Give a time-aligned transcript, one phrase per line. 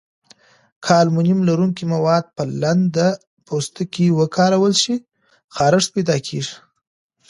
[0.83, 3.07] که المونیم لرونکي مواد په لنده
[3.47, 4.95] پوستکي وکارول شي،
[5.55, 6.55] خارښت پیدا کېږي.